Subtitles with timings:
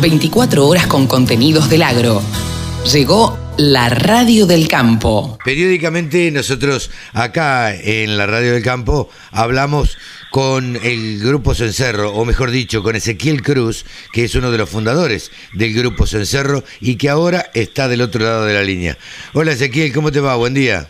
[0.00, 2.22] 24 horas con contenidos del agro.
[2.92, 5.38] Llegó la radio del campo.
[5.44, 9.98] Periódicamente nosotros acá en la radio del campo hablamos
[10.30, 14.70] con el Grupo Cencerro, o mejor dicho, con Ezequiel Cruz, que es uno de los
[14.70, 18.96] fundadores del Grupo Cencerro y que ahora está del otro lado de la línea.
[19.32, 20.36] Hola Ezequiel, ¿cómo te va?
[20.36, 20.88] Buen día.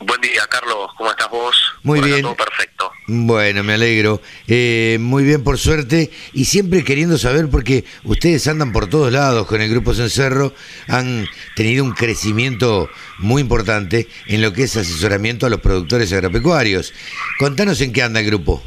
[0.00, 0.90] Buen día, Carlos.
[0.96, 1.74] ¿Cómo estás vos?
[1.82, 2.22] Muy bien.
[2.22, 2.90] Todo perfecto.
[3.06, 4.22] Bueno, me alegro.
[4.48, 6.10] Eh, muy bien, por suerte.
[6.32, 10.54] Y siempre queriendo saber, porque ustedes andan por todos lados con el Grupo Cencerro,
[10.88, 12.88] han tenido un crecimiento
[13.18, 16.94] muy importante en lo que es asesoramiento a los productores agropecuarios.
[17.38, 18.62] Contanos en qué anda el grupo.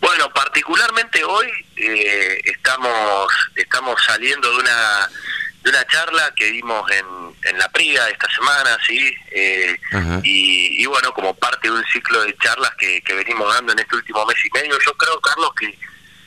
[0.00, 5.08] Bueno, particularmente hoy eh, estamos, estamos saliendo de una
[5.68, 9.14] de una charla que dimos en, en la PRIA esta semana, ¿sí?
[9.30, 9.78] Eh,
[10.22, 13.96] y, bueno, como parte de un ciclo de charlas que, que, venimos dando en este
[13.96, 15.78] último mes y medio, yo creo, Carlos, que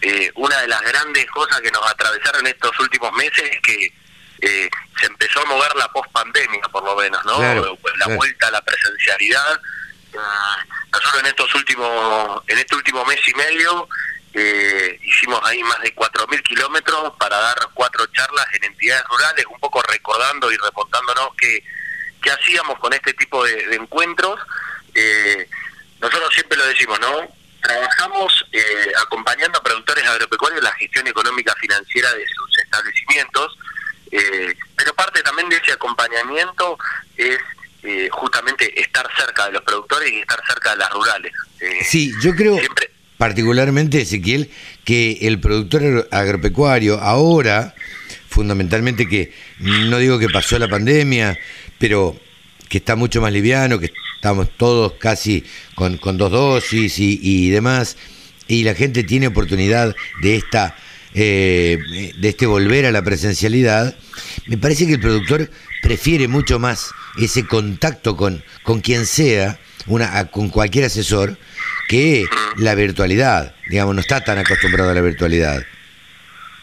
[0.01, 3.93] eh, una de las grandes cosas que nos atravesaron estos últimos meses es que
[4.41, 4.69] eh,
[4.99, 7.39] se empezó a mover la post-pandemia, por lo menos, ¿no?
[7.39, 9.59] la vuelta a la presencialidad.
[10.91, 13.87] nosotros en estos últimos, en este último mes y medio,
[14.33, 19.59] eh, hicimos ahí más de 4.000 kilómetros para dar cuatro charlas en entidades rurales, un
[19.59, 21.63] poco recordando y reportándonos qué,
[22.21, 24.39] qué hacíamos con este tipo de, encuentros.
[24.95, 25.47] Eh,
[25.99, 27.27] nosotros siempre lo decimos, ¿no?
[27.61, 33.57] Trabajamos eh, acompañando a productores agropecuarios en la gestión económica financiera de sus establecimientos,
[34.11, 36.77] eh, pero parte también de ese acompañamiento
[37.17, 37.39] es
[38.11, 41.33] justamente estar cerca de los productores y estar cerca de las rurales.
[41.83, 42.59] sí, yo creo...
[42.59, 42.90] Siempre,
[43.21, 44.49] particularmente, Ezequiel,
[44.83, 47.75] que el productor agropecuario ahora,
[48.27, 51.37] fundamentalmente que no digo que pasó la pandemia,
[51.77, 52.19] pero
[52.67, 55.43] que está mucho más liviano, que estamos todos casi
[55.75, 57.95] con, dos dosis y, demás,
[58.47, 60.75] y la gente tiene oportunidad de esta
[61.13, 61.77] eh,
[62.17, 63.95] de este volver a la presencialidad,
[64.47, 65.51] me parece que el productor
[65.83, 71.37] prefiere mucho más ese contacto con, con quien sea, una, con cualquier asesor,
[71.91, 72.25] que
[72.55, 73.53] la virtualidad.
[73.67, 75.61] Digamos, no está tan acostumbrado a la virtualidad.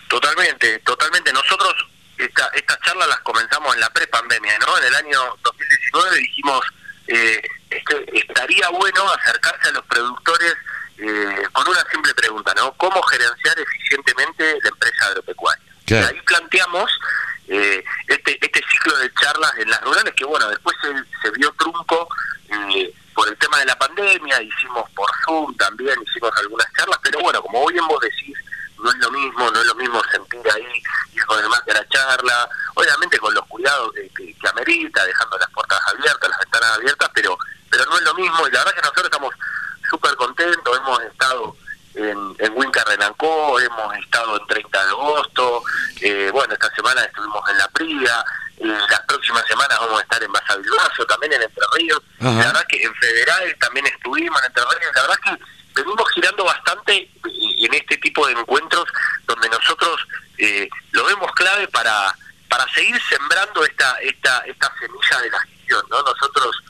[0.08, 1.30] Totalmente, totalmente.
[1.34, 1.74] Nosotros
[2.16, 4.78] esta, estas charlas las comenzamos en la pre-pandemia, ¿no?
[4.78, 6.60] En el año 2019 dijimos,
[7.08, 7.42] eh,
[8.14, 10.54] estaría bueno acercarse a los productores
[10.96, 12.72] eh, con una simple pregunta, ¿no?
[12.78, 15.64] ¿Cómo gerenciar eficientemente la empresa agropecuaria?
[15.88, 16.90] Y ahí planteamos
[17.48, 20.88] eh, este, este ciclo de charlas en las rurales que, bueno, después se,
[21.22, 22.08] se vio trunco
[22.48, 27.20] eh, por el tema de la pandemia, hicimos por Zoom también, hicimos algunas charlas, pero
[27.20, 28.36] bueno, como hoy en vos decís,
[28.78, 31.88] no es lo mismo, no es lo mismo sentir ahí, ir con el de la
[31.88, 37.10] charla, obviamente con los cuidados que, que, amerita, dejando las puertas abiertas, las ventanas abiertas,
[37.14, 37.38] pero
[37.70, 39.34] pero no es lo mismo, y la verdad que nosotros estamos
[39.90, 41.56] súper contentos, hemos estado
[41.94, 45.62] en, en Winca Renancó, hemos estado en 30 de agosto,
[46.00, 48.24] eh, bueno, esta semana estuvimos en La Prida,
[48.60, 52.02] las próximas semanas vamos a estar en Basavilbaso, también en Entre Ríos.
[52.20, 54.94] La verdad que en Federal también estuvimos en Entre Ríos.
[54.94, 58.84] La verdad que venimos girando bastante eh, en este tipo de encuentros
[59.26, 60.06] donde nosotros
[60.38, 62.14] eh, lo vemos clave para
[62.48, 65.84] para seguir sembrando esta esta esta semilla de la gestión.
[65.90, 66.02] ¿no?
[66.02, 66.62] Nosotros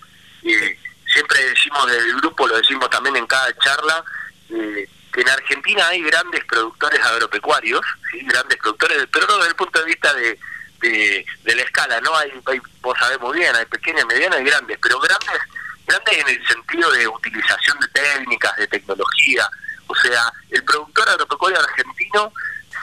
[0.42, 0.78] eh,
[1.12, 4.04] siempre decimos del grupo, lo decimos también en cada charla,
[4.48, 8.20] que en Argentina hay grandes productores agropecuarios, ¿sí?
[8.24, 10.38] grandes productores, pero no desde el punto de vista de
[10.80, 12.14] de, la escala, ¿no?
[12.16, 15.40] Hay, hay, vos sabés muy bien, hay pequeñas, medianas y grandes, pero grandes,
[15.86, 19.48] grandes en el sentido de utilización de técnicas, de tecnología.
[19.86, 22.32] O sea, el productor agropecuario argentino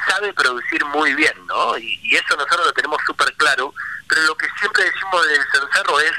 [0.07, 1.77] sabe producir muy bien, ¿no?
[1.77, 3.73] Y, eso nosotros lo tenemos súper claro,
[4.07, 6.11] pero lo que siempre decimos del cencerro es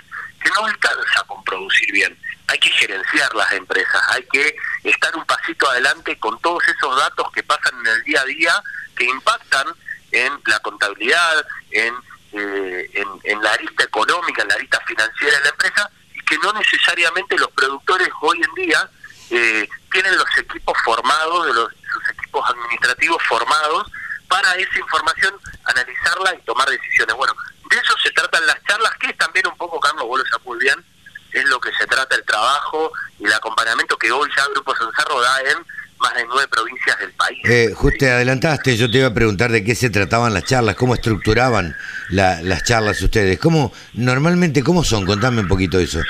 [0.42, 2.18] que no alcanza con producir bien.
[2.48, 7.30] Hay que gerenciar las empresas, hay que estar un pasito adelante con todos esos datos
[7.32, 8.62] que pasan en el día a día,
[8.96, 9.66] que impactan
[10.12, 11.94] en la contabilidad, en,
[12.32, 12.90] eh,
[13.24, 17.36] en, la arista económica, en la arista financiera de la empresa, y que no necesariamente
[17.38, 18.90] los productores hoy en día
[19.30, 23.90] eh, tienen los equipos formados, de los, sus equipos administrativos formados,
[24.28, 27.14] para esa información analizarla y tomar decisiones.
[27.14, 27.34] Bueno,
[27.70, 30.58] de eso se tratan las charlas, que es también un poco, Carlos, vos lo sabés
[30.58, 30.84] bien,
[31.32, 35.20] es lo que se trata el trabajo y el acompañamiento que hoy ya Grupo Sensarro
[35.20, 35.66] da en
[35.98, 37.38] más de nueve provincias del país.
[37.44, 40.76] Eh, justo te adelantaste, yo te iba a preguntar de qué se trataban las charlas,
[40.76, 41.76] cómo estructuraban
[42.10, 46.00] las charlas ustedes, cómo normalmente cómo son, contame un poquito eso.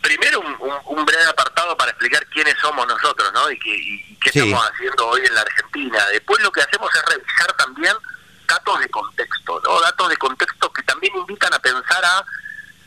[0.00, 3.50] primero un, breve apartado para explicar quiénes somos nosotros, ¿no?
[3.50, 3.58] Y,
[4.20, 6.04] qué estamos haciendo hoy en la Argentina.
[6.12, 7.94] Después lo que hacemos es revisar también
[8.48, 9.80] datos de contexto, ¿no?
[9.80, 12.24] Datos de contexto que también invitan a pensar a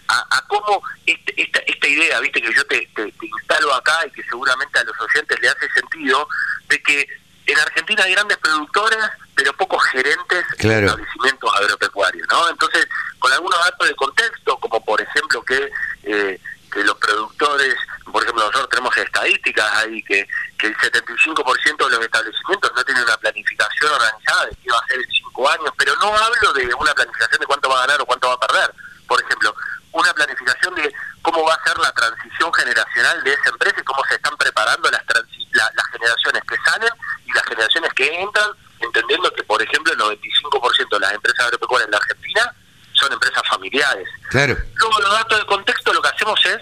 [0.10, 2.90] a, cómo este, esta, esta idea, viste, que yo te,
[3.22, 6.28] instalo acá y que seguramente a los oyentes le hace sentido,
[6.68, 7.08] de que
[7.46, 9.00] en Argentina hay grandes productores,
[9.36, 12.50] pero pocos gerentes de establecimientos agropecuarios, ¿no?
[12.50, 12.88] Entonces,
[13.20, 15.72] con algunos datos de contexto, como por ejemplo que,
[16.04, 16.40] eh,
[16.72, 17.76] que los productores,
[18.12, 20.28] por ejemplo, nosotros tenemos estadísticas ahí que,
[20.58, 24.88] que el 75% de los establecimientos no tienen una planificación organizada de qué va a
[24.88, 28.02] ser en cinco años, pero no hablo de una planificación de cuánto va a ganar
[28.02, 28.74] o cuánto va a perder.
[29.08, 29.56] Por ejemplo,
[29.92, 34.04] una planificación de cómo va a ser la transición generacional de esa empresa y cómo
[34.06, 35.04] se están preparando las,
[35.52, 36.90] las generaciones que salen
[37.26, 38.50] y las generaciones que entran,
[38.80, 42.56] entendiendo que, por ejemplo, el 95% de las empresas agropecuarias en la Argentina
[42.94, 44.08] son empresas familiares.
[44.30, 44.58] Claro.
[44.76, 46.60] Luego, los datos de contexto, lo que hacemos es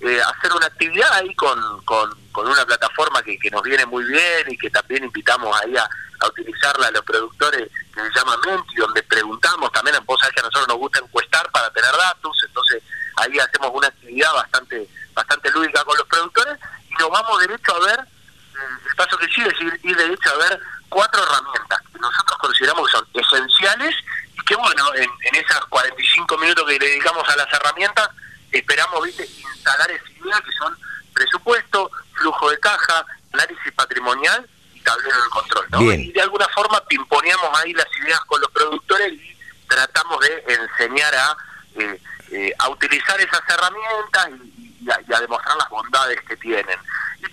[0.00, 4.44] eh, hacer una actividad ahí con, con, una plataforma que, que, nos viene muy bien
[4.48, 5.88] y que también invitamos ahí a,
[6.28, 10.98] utilizarla a los productores que se llama Menti, donde preguntamos también, a nosotros nos gusta
[10.98, 12.82] encuestar para tener datos, entonces
[13.16, 16.58] ahí hacemos una actividad bastante bastante lúdica con los productores
[16.90, 20.30] y nos vamos derecho a ver, eh, el paso que sigue es ir, ir derecho
[20.30, 23.94] a ver cuatro herramientas que nosotros consideramos que son esenciales
[24.34, 28.08] y que bueno, en, en esas 45 minutos que le dedicamos a las herramientas,
[28.52, 29.26] esperamos ¿viste?
[29.26, 30.76] instalar esa idea que son
[31.12, 35.66] presupuesto, flujo de caja, análisis patrimonial y tablero de control.
[35.70, 35.92] ¿no?
[35.92, 39.36] Y de alguna forma pimponeamos ahí las ideas con los productores y
[39.68, 41.36] tratamos de enseñar a,
[41.76, 46.78] eh, eh, a utilizar esas herramientas y, a, demostrar las bondades que tienen.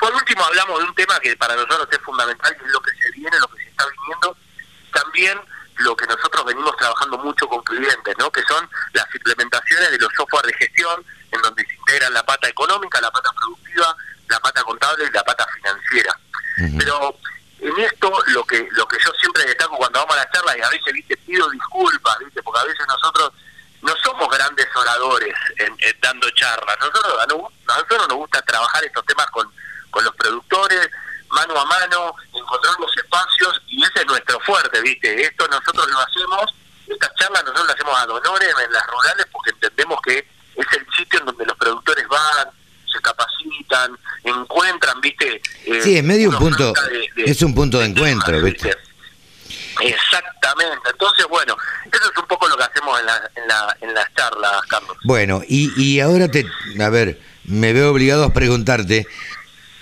[0.04, 2.92] Por último hablamos de un tema que para nosotros es fundamental, que es lo que
[2.92, 4.36] se viene, lo que se está viniendo,
[4.92, 5.40] también
[5.78, 8.30] lo que nosotros venimos trabajando mucho con clientes, ¿no?
[8.30, 12.50] que son las implementaciones de los software de gestión, en donde se integran la pata
[12.50, 13.96] económica, la pata productiva,
[14.28, 16.20] la pata contable y la pata financiera.
[16.78, 17.18] Pero
[17.62, 20.62] en esto lo que lo que yo siempre destaco cuando vamos a la charla y
[20.64, 23.32] a veces viste pido disculpas, viste, porque a veces nosotros
[23.84, 26.78] no somos grandes oradores en, dando charlas.
[26.80, 29.50] Nosotros a nosotros nos gusta trabajar estos temas con
[29.94, 30.90] con los productores,
[31.30, 35.24] mano a mano, encontrar los espacios y ese es nuestro fuerte, ¿viste?
[35.24, 36.56] Esto nosotros lo hacemos,
[36.88, 40.86] estas charlas nosotros las hacemos a donores en las rurales porque entendemos que es el
[40.98, 42.50] sitio en donde los productores van,
[42.92, 45.42] se capacitan, encuentran, ¿viste?
[45.66, 46.74] Eh, sí, es medio un punto,
[47.16, 48.76] es un punto de, encuentro, ¿viste?
[49.80, 50.90] Exactamente.
[50.90, 51.56] Entonces, bueno,
[51.92, 54.93] eso es un poco lo que hacemos en, la, en, la, en las charlas, Carlos.
[55.04, 56.46] Bueno, y, y ahora te,
[56.80, 59.06] a ver, me veo obligado a preguntarte,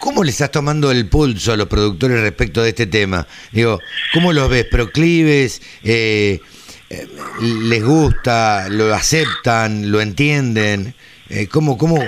[0.02, 3.28] ¿Cómo le estás tomando el pulso a los productores respecto de este tema?
[3.52, 3.80] Digo,
[4.16, 4.66] ¿cómo los ves?
[4.66, 5.62] ¿Proclives?
[5.84, 6.40] Eh,
[6.90, 7.08] eh,
[7.40, 8.68] ¿Les gusta?
[8.68, 9.92] ¿Lo aceptan?
[9.92, 10.96] ¿Lo entienden?
[11.30, 12.04] Eh, ¿cómo, ¿Cómo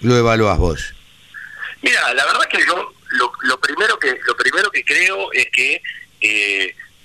[0.00, 0.94] lo evaluás vos?
[1.80, 5.80] Mira, la verdad que yo lo, primero que lo primero que creo es que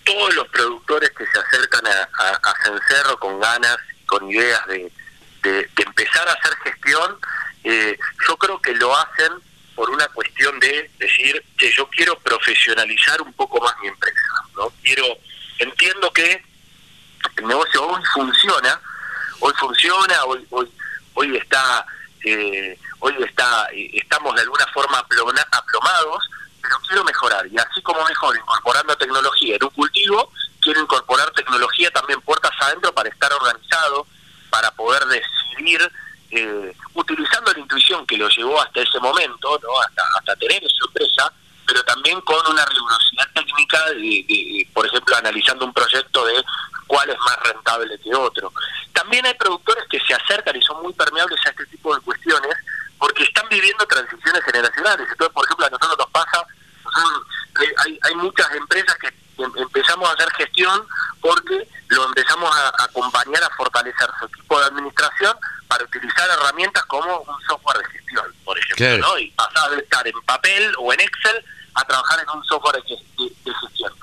[0.04, 2.10] todos los productores que se acercan a,
[2.44, 4.92] a, Cencerro con ganas, con ideas de,
[5.46, 7.18] de, empezar a hacer gestión,
[8.28, 9.32] yo creo que lo hacen
[9.76, 14.22] por una cuestión de decir que yo quiero profesionalizar un poco más mi empresa,
[14.56, 14.72] ¿no?
[14.82, 15.06] Quiero,
[15.60, 16.44] entiendo que
[17.38, 18.80] el negocio hoy funciona,
[19.42, 20.72] hoy funciona, hoy hoy
[21.14, 21.86] hoy está
[22.24, 26.30] eh, hoy está estamos de alguna forma aplomados,
[26.62, 30.32] pero quiero mejorar y así como mejor incorporando tecnología en un cultivo,
[30.62, 34.08] quiero incorporar tecnología también puertas adentro para estar organizado,
[34.56, 35.92] para poder decidir
[36.32, 39.60] eh, utilizando la intuición que lo llevó hasta ese momento,
[40.16, 41.34] hasta, tener esa empresa,
[41.68, 46.42] pero también con una rigurosidad técnica, de, por ejemplo, analizando un proyecto de
[46.88, 48.54] cuál es más rentable que otro.
[48.94, 52.56] También hay productores que se acercan y son muy permeables a este tipo de cuestiones
[52.98, 56.46] porque están viviendo transiciones generacionales por ejemplo, a nosotros nos pasa,
[57.84, 59.08] hay, hay muchas empresas que
[59.44, 60.88] em, empezamos a hacer gestión
[61.20, 65.36] porque lo empezamos a acompañar a fortalecer su equipo de administración
[65.68, 69.18] para utilizar herramientas como un software de gestión, por ¿no?
[69.18, 71.44] Y pasar de estar en papel o en Excel
[71.76, 73.94] a trabajar en un software de, gestión.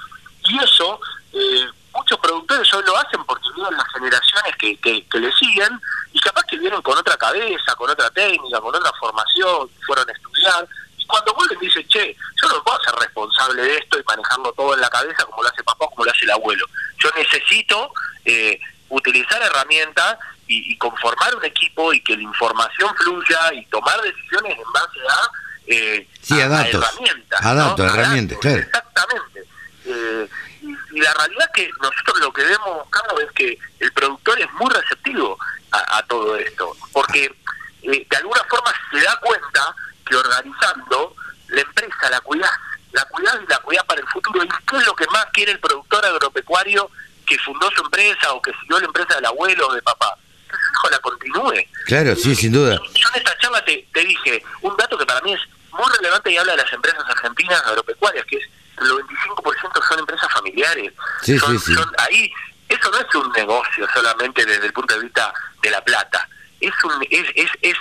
[0.45, 1.00] Y eso,
[1.33, 5.81] eh, muchos productores hoy lo hacen porque vienen las generaciones que, que, le siguen
[6.12, 10.12] y capaz que vienen con otra cabeza, con otra técnica, con otra formación, fueron a
[10.12, 10.69] estudiar.
[10.97, 14.75] Y cuando vuelven dicen, che, yo no puedo ser responsable de esto y manejarlo todo
[14.75, 16.67] en la cabeza como lo hace papá, como lo hace el abuelo.
[16.99, 17.93] Yo necesito
[18.25, 20.19] eh, utilizar herramientas
[20.52, 25.30] y, conformar un equipo y que la información fluya y tomar decisiones en base a,
[25.66, 27.40] eh, herramientas.
[27.40, 28.59] A datos, herramientas, claro.
[28.59, 29.44] Exactamente.
[29.85, 30.28] Eh,
[30.62, 34.52] y, la realidad es que nosotros lo que vemos, Carlos, es que el productor es
[34.54, 35.38] muy receptivo
[35.71, 37.35] a, todo esto, porque
[37.82, 41.16] eh, de alguna forma se da cuenta que organizando
[41.49, 42.50] la empresa la cuidás,
[42.92, 44.44] la cuidás y la cuidás para el futuro.
[44.44, 46.90] ¿Y qué es lo que más quiere el productor agropecuario
[47.26, 50.18] que fundó su empresa o que siguió la empresa del abuelo o de papá?
[50.56, 51.66] Hijo la continúe.
[51.87, 52.80] Claro, sí, sin duda.
[52.94, 55.40] Yo en esta charla te, dije un dato que para mí es
[55.73, 58.44] muy relevante y habla de las empresas argentinas agropecuarias, que es
[58.78, 60.92] el 95% son empresas familiares.
[61.23, 61.73] Sí, sí, sí.
[61.99, 62.32] ahí,
[62.68, 65.32] eso no es un negocio solamente desde el punto de vista
[65.62, 66.28] de la plata.
[66.61, 67.76] Es, un, es, es, es,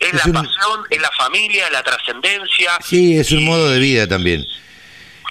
[0.00, 2.78] es, la pasión, es la familia, la trascendencia.
[2.82, 4.44] Sí, es un modo de vida también.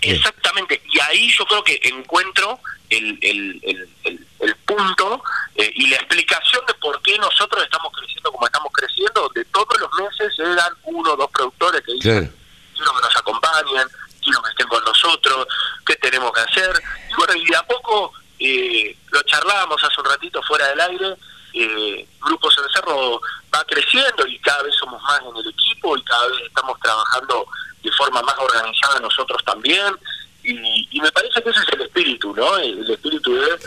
[0.01, 4.27] Exactamente, y ahí yo creo que encuentro el, el, el,
[4.65, 5.23] punto
[5.55, 9.79] eh, y la explicación de por qué nosotros estamos creciendo como estamos creciendo, donde todos
[9.79, 12.35] los meses llegan uno o dos productores que dicen,
[12.75, 13.87] quiero que nos acompañen,
[14.21, 15.47] quiero que estén con nosotros,
[15.85, 16.81] qué tenemos que hacer.
[17.09, 21.15] Y bueno, y de a poco eh, lo charlábamos hace un ratito fuera del aire,
[21.53, 23.21] eh, Grupos en Cerro
[23.53, 27.47] va creciendo y cada vez somos más en el equipo y cada vez estamos trabajando
[27.81, 29.97] de forma más organizada nosotros también.
[30.43, 32.57] Y, me parece que ese es el espíritu, ¿no?
[32.57, 33.59] El, espíritu de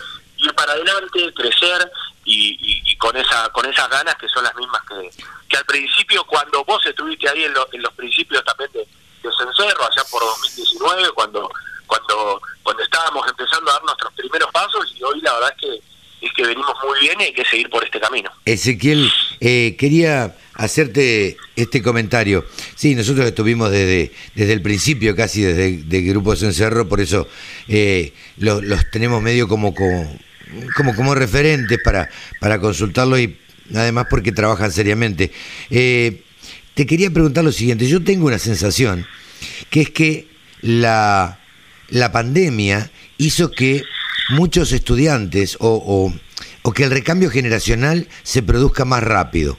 [0.48, 1.90] ir para adelante, crecer
[2.24, 5.10] y, con esa con esas ganas que son las mismas que,
[5.48, 9.84] que al principio, cuando vos estuviste ahí en, en los principios también de, de Cencerro,
[9.84, 11.48] allá por 2019, cuando
[11.86, 15.88] cuando cuando estábamos empezando a dar nuestros primeros pasos y hoy la verdad es que
[16.20, 18.30] es que venimos muy bien y hay que seguir por este camino.
[18.44, 22.44] Ezequiel, eh, quería hacerte este comentario.
[22.74, 27.28] Sí, nosotros estuvimos desde, desde el principio, casi desde el Grupo Cencerro, por eso
[27.68, 30.18] eh, los, tenemos medio como, como,
[30.76, 32.08] como, referentes para,
[32.40, 33.36] para consultarlo y
[33.74, 35.30] además porque trabajan seriamente.
[35.70, 36.22] Eh,
[36.74, 39.06] te quería preguntar lo siguiente, yo tengo una sensación,
[39.70, 40.28] que es que
[40.60, 41.40] la,
[41.88, 43.82] la pandemia hizo que
[44.30, 46.12] muchos estudiantes o,
[46.62, 49.58] o, que el recambio generacional se produzca más rápido.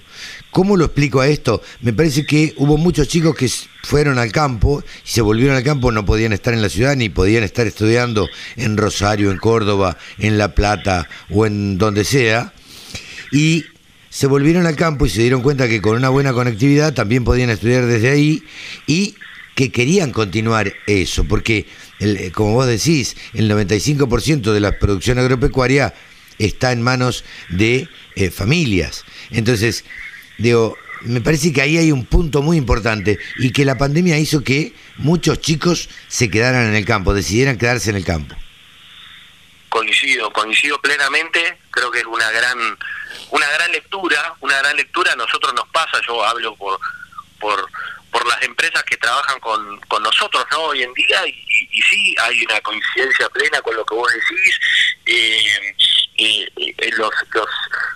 [0.52, 1.62] ¿Cómo lo explico a esto?
[1.82, 3.50] Me parece que hubo muchos chicos que
[3.84, 7.10] fueron al campo y se volvieron al campo, no podían estar en la ciudad ni
[7.10, 12.54] podían estar estudiando en Rosario, en Córdoba, en La Plata o en donde sea.
[13.32, 13.66] Y
[14.10, 17.52] se volvieron al campo y se dieron cuenta que con una buena conectividad también podían
[17.52, 18.44] estudiar desde ahí
[18.88, 19.16] y
[19.54, 21.68] que querían continuar eso, porque
[22.00, 25.94] el, como vos decís, el 95% de la producción agropecuaria
[26.40, 29.04] está en manos de eh, familias.
[29.30, 29.84] Entonces,
[30.40, 34.44] digo, me parece que ahí hay un punto muy importante y que la pandemia hizo
[34.44, 38.36] que muchos chicos se quedaran en el campo, decidieran quedarse en el campo.
[39.70, 42.58] Coincido, coincido plenamente, creo que es una gran
[43.32, 46.80] una gran lectura, una gran lectura, a nosotros nos pasa, yo hablo por
[47.40, 47.70] por
[48.12, 50.60] por las empresas que trabajan con, con nosotros ¿no?
[50.64, 54.60] hoy en día y, sí hay una coincidencia plena con lo que vos decís
[55.06, 55.76] eh,
[56.18, 57.48] eh, eh, los, los,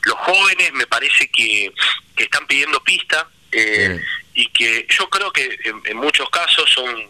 [0.03, 1.73] los jóvenes me parece que,
[2.15, 3.27] que están pidiendo pista
[4.34, 7.10] y que yo creo que en, muchos casos son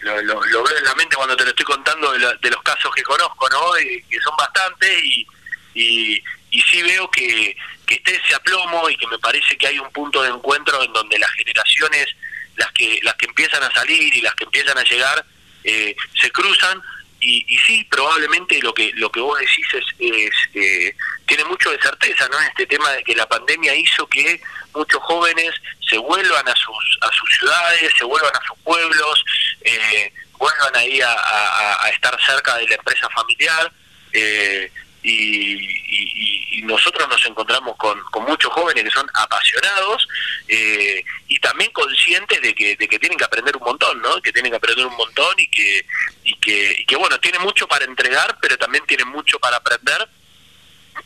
[0.00, 2.94] lo, lo, veo en la mente cuando te lo estoy contando de, de los casos
[2.94, 5.26] que conozco no que son bastantes y,
[5.74, 9.78] y, y sí veo que, que esté ese aplomo y que me parece que hay
[9.78, 12.06] un punto de encuentro en donde las generaciones,
[12.56, 15.24] las que, las que empiezan a salir y las que empiezan a llegar,
[15.64, 16.80] eh, se cruzan
[17.20, 19.66] y, y, sí, probablemente lo que lo que vos decís
[19.98, 20.24] es,
[20.54, 20.96] eh,
[21.30, 22.40] tiene mucho de certeza, ¿no?
[22.40, 24.42] Este tema de que la pandemia hizo que
[24.74, 25.54] muchos jóvenes
[25.88, 29.24] se vuelvan a sus a sus ciudades, se vuelvan a sus pueblos,
[29.60, 33.70] eh, vuelvan ahí a, estar cerca de la empresa familiar.
[34.12, 34.72] Eh,
[35.04, 40.06] y, nosotros nos encontramos con, muchos jóvenes que son apasionados
[40.46, 44.20] eh, y también conscientes de que, de que tienen que aprender un montón, ¿no?
[44.20, 45.86] Que tienen que aprender un montón y que,
[46.24, 50.08] y que, que bueno, tienen mucho para entregar, pero también tienen mucho para aprender.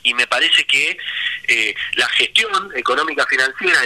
[0.04, 0.96] Y me parece que
[1.49, 3.80] eh, la gestión económica financiera,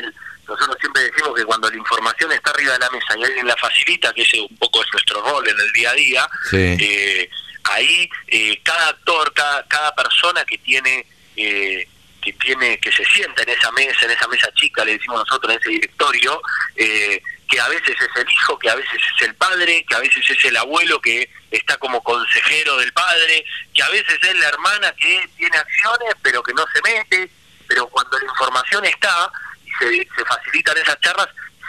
[0.46, 3.56] nosotros siempre decimos que cuando la información está arriba de la mesa y alguien la
[3.56, 7.30] facilita, que ese un poco es nuestro rol en el día a día, eh,
[7.64, 11.06] ahí eh, cada actor, cada, cada persona que tiene
[11.36, 11.88] eh,
[12.20, 15.52] que tiene que se sienta en esa mesa, en esa mesa chica, le decimos nosotros
[15.52, 16.42] en ese directorio,
[16.76, 20.00] eh, que a veces es el hijo, que a veces es el padre, que a
[20.00, 24.48] veces es el abuelo que está como consejero del padre, que a veces es la
[24.48, 27.30] hermana que tiene acciones pero que no se mete,
[27.66, 29.30] pero cuando la información está
[29.64, 31.28] y se, se facilitan esas charlas,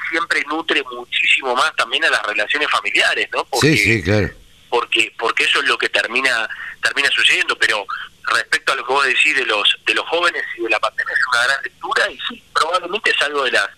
[0.10, 3.48] siempre nutre muchísimo más también a las relaciones familiares, ¿no?
[3.62, 4.30] sí, sí, claro
[4.70, 6.48] porque porque eso es lo que termina
[6.82, 7.86] termina sucediendo pero
[8.30, 11.14] respecto a lo que vos decís de los de los jóvenes y de la pandemia
[11.14, 13.70] es una gran lectura y sí probablemente es algo de las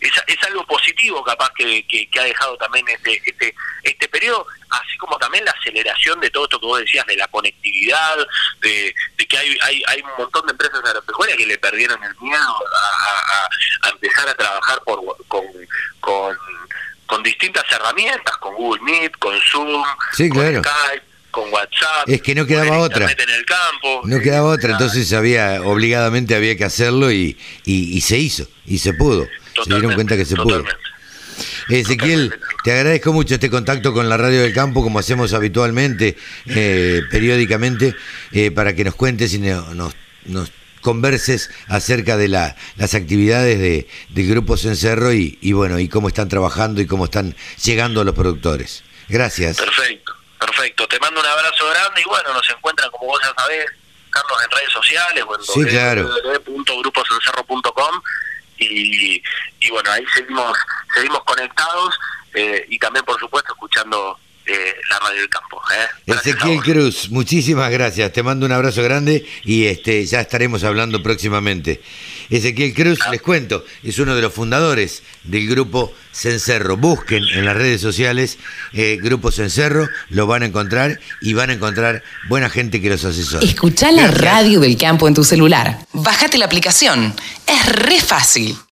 [0.00, 4.96] es, es algo positivo capaz que, que, ha dejado también este este este periodo así
[4.98, 8.16] como también la aceleración de todo esto que vos decías de la conectividad
[8.60, 12.14] de, de que hay, hay hay un montón de empresas agropecuarias que le perdieron el
[12.20, 13.48] miedo a,
[13.82, 15.44] a, empezar a trabajar por con,
[16.00, 16.36] con
[17.08, 21.07] con distintas herramientas, con Google Meet, con Zoom, con Skype,
[21.38, 22.08] con WhatsApp.
[22.08, 23.10] Es que no quedaba otra.
[23.10, 28.18] En el campo, no quedaba otra, entonces había obligadamente había que hacerlo y, y, se
[28.18, 29.28] hizo, y se pudo.
[29.64, 30.64] se dieron cuenta que se pudo.
[31.68, 36.16] Ezequiel, te agradezco mucho este contacto con la Radio del Campo, como hacemos habitualmente,
[36.46, 37.94] eh, periódicamente,
[38.32, 43.86] eh, para que nos cuentes y nos, nos converses acerca de la, las actividades de,
[44.08, 48.04] del Grupo Cencerro y, y bueno, y cómo están trabajando y cómo están llegando a
[48.04, 48.82] los productores.
[49.08, 49.56] Gracias.
[49.56, 50.88] Perfecto, perfecto.
[50.88, 53.66] Te mando un abrazo grande y bueno, nos encuentran como vos ya sabés,
[54.10, 56.08] Carlos, en redes sociales o en sí, claro.
[56.46, 58.02] www.grupocencerro.com
[58.58, 59.22] y,
[59.60, 60.56] y bueno, ahí seguimos,
[60.94, 61.94] seguimos conectados
[62.34, 65.60] eh, y también por supuesto escuchando eh, la radio del campo.
[65.72, 66.12] ¿eh?
[66.12, 68.12] Ezequiel Cruz, muchísimas gracias.
[68.12, 71.82] Te mando un abrazo grande y este ya estaremos hablando próximamente.
[72.30, 76.76] Ezequiel Cruz, les cuento, es uno de los fundadores del grupo Cencerro.
[76.76, 78.38] Busquen en las redes sociales
[78.72, 83.04] eh, Grupo Cencerro, lo van a encontrar y van a encontrar buena gente que los
[83.04, 83.44] asesora.
[83.44, 85.78] Escucha la radio del campo en tu celular.
[85.92, 87.14] Bájate la aplicación.
[87.46, 88.58] Es re fácil.